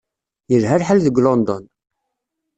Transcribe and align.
Yelha 0.51 0.75
lḥal 0.81 0.99
deg 1.03 1.19
London. 1.19 1.63